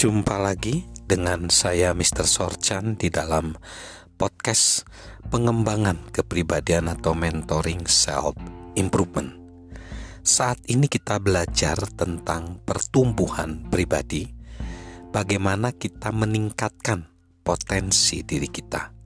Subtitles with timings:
[0.00, 2.24] Jumpa lagi dengan saya Mr.
[2.24, 3.52] Sorchan di dalam
[4.16, 4.88] podcast
[5.28, 8.32] pengembangan kepribadian atau mentoring self
[8.80, 9.36] improvement.
[10.24, 14.24] Saat ini kita belajar tentang pertumbuhan pribadi,
[15.12, 17.04] bagaimana kita meningkatkan
[17.44, 18.96] potensi diri kita.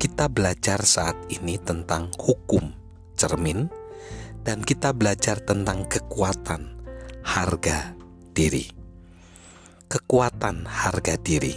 [0.00, 2.64] Kita belajar saat ini tentang hukum
[3.20, 3.68] cermin
[4.40, 6.72] dan kita belajar tentang kekuatan
[7.20, 7.92] harga
[8.32, 8.85] diri
[9.86, 11.54] kekuatan harga diri.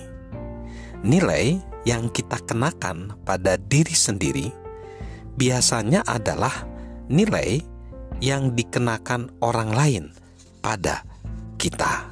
[1.01, 1.57] Nilai
[1.87, 4.51] yang kita kenakan pada diri sendiri
[5.39, 6.67] biasanya adalah
[7.07, 7.63] nilai
[8.19, 10.05] yang dikenakan orang lain
[10.59, 11.07] pada
[11.55, 12.11] kita.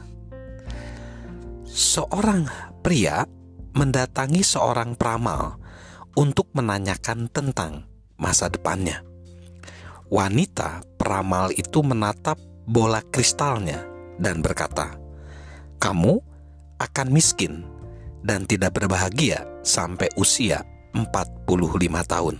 [1.67, 2.47] Seorang
[2.79, 3.27] pria
[3.75, 5.59] mendatangi seorang peramal
[6.17, 7.85] untuk menanyakan tentang
[8.17, 9.05] masa depannya.
[10.07, 13.85] Wanita peramal itu menatap bola kristalnya
[14.17, 14.97] dan berkata,
[15.77, 16.21] kamu
[16.77, 17.65] akan miskin
[18.25, 21.45] dan tidak berbahagia sampai usia 45
[22.05, 22.35] tahun.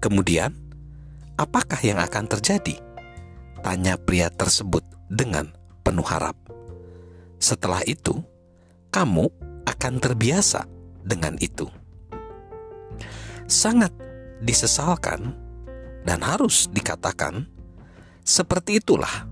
[0.00, 0.52] Kemudian,
[1.36, 2.80] apakah yang akan terjadi?
[3.64, 5.50] Tanya pria tersebut dengan
[5.84, 6.36] penuh harap.
[7.40, 8.20] Setelah itu,
[8.92, 9.28] kamu
[9.66, 10.64] akan terbiasa
[11.04, 11.68] dengan itu.
[13.46, 13.92] Sangat
[14.42, 15.34] disesalkan
[16.06, 17.46] dan harus dikatakan,
[18.26, 19.26] seperti itulah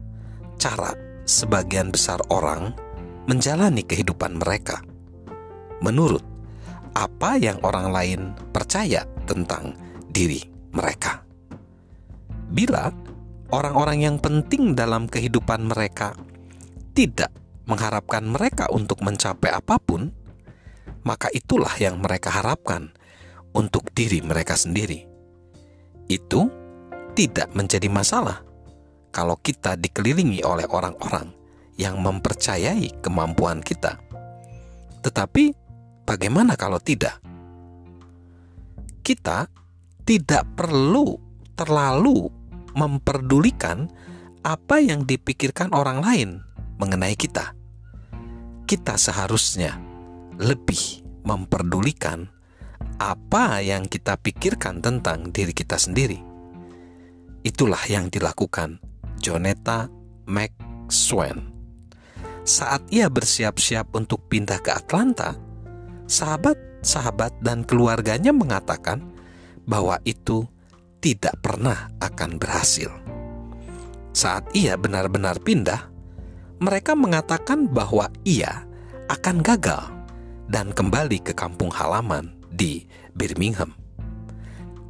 [0.59, 2.77] cara sebagian besar orang
[3.25, 4.85] menjalani kehidupan mereka
[5.81, 6.25] menurut
[6.95, 8.21] apa yang orang lain
[8.55, 9.75] percaya tentang
[10.15, 11.27] diri mereka.
[12.55, 12.93] Bila
[13.51, 16.15] orang-orang yang penting dalam kehidupan mereka
[16.95, 17.35] tidak
[17.67, 20.15] mengharapkan mereka untuk mencapai apa pun,
[21.03, 22.95] maka itulah yang mereka harapkan
[23.57, 25.09] untuk diri mereka sendiri.
[26.07, 26.47] Itu
[27.19, 28.45] tidak menjadi masalah
[29.15, 31.31] kalau kita dikelilingi oleh orang-orang
[31.79, 34.03] yang mempercayai kemampuan kita.
[35.07, 35.55] Tetapi,
[36.03, 37.23] bagaimana kalau tidak?
[39.07, 39.47] Kita
[40.03, 41.15] tidak perlu
[41.55, 42.27] terlalu
[42.75, 43.87] memperdulikan
[44.43, 46.31] apa yang dipikirkan orang lain
[46.83, 47.55] mengenai kita.
[48.67, 49.79] Kita seharusnya
[50.43, 52.27] lebih memperdulikan
[52.99, 56.19] apa yang kita pikirkan tentang diri kita sendiri.
[57.45, 58.94] Itulah yang dilakukan
[59.25, 59.89] Joneta
[60.29, 61.49] McSwain.
[62.45, 65.33] Saat ia bersiap-siap untuk pindah ke Atlanta,
[66.05, 69.01] sahabat-sahabat dan keluarganya mengatakan
[69.65, 70.45] bahwa itu
[71.01, 72.93] tidak pernah akan berhasil.
[74.13, 75.89] Saat ia benar-benar pindah,
[76.61, 78.69] mereka mengatakan bahwa ia
[79.09, 79.89] akan gagal
[80.53, 82.85] dan kembali ke kampung halaman di
[83.17, 83.73] Birmingham.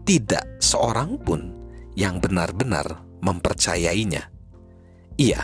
[0.03, 1.55] Tidak seorang pun
[1.95, 4.29] yang benar-benar mempercayainya.
[5.17, 5.41] Ia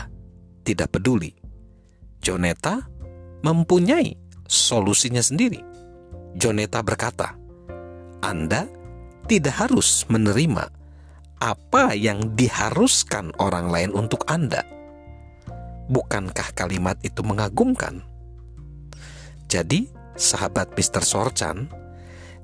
[0.61, 1.33] tidak peduli.
[2.21, 2.85] Joneta
[3.41, 4.13] mempunyai
[4.45, 5.57] solusinya sendiri.
[6.37, 7.33] Joneta berkata,
[8.21, 8.69] "Anda
[9.25, 10.69] tidak harus menerima
[11.41, 14.61] apa yang diharuskan orang lain untuk Anda."
[15.91, 18.05] Bukankah kalimat itu mengagumkan?
[19.51, 21.03] Jadi, sahabat Mr.
[21.03, 21.67] Sorchan,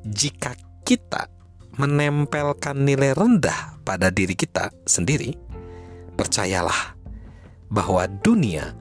[0.04, 1.32] jika kita
[1.80, 5.32] menempelkan nilai rendah pada diri kita sendiri,
[6.20, 7.00] percayalah
[7.72, 8.76] bahwa dunia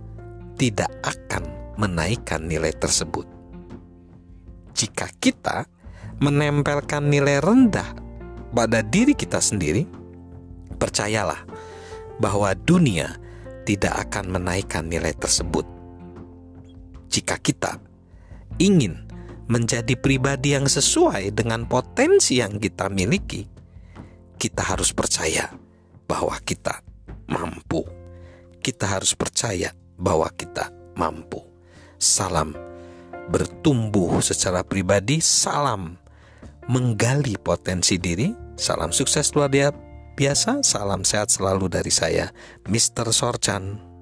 [0.59, 1.47] tidak akan
[1.79, 3.23] menaikkan nilai tersebut.
[4.75, 5.71] Jika kita
[6.19, 7.87] menempelkan nilai rendah
[8.51, 9.87] pada diri kita sendiri,
[10.75, 11.47] percayalah
[12.19, 13.15] bahwa dunia
[13.63, 15.63] tidak akan menaikkan nilai tersebut.
[17.07, 17.79] Jika kita
[18.59, 19.07] ingin
[19.47, 23.56] menjadi pribadi yang sesuai dengan potensi yang kita miliki,
[24.37, 25.53] kita harus percaya
[26.07, 26.81] bahwa kita
[27.27, 27.85] mampu.
[28.63, 31.43] Kita harus percaya bahwa kita mampu.
[31.97, 32.53] Salam
[33.27, 35.99] bertumbuh secara pribadi, salam
[36.71, 39.51] menggali potensi diri, salam sukses luar
[40.17, 42.31] biasa, salam sehat selalu dari saya,
[42.67, 43.11] Mr.
[43.11, 43.96] Sorchan.